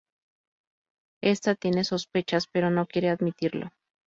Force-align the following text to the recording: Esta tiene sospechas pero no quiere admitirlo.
Esta 1.21 1.53
tiene 1.53 1.83
sospechas 1.83 2.47
pero 2.51 2.71
no 2.71 2.87
quiere 2.87 3.09
admitirlo. 3.11 3.69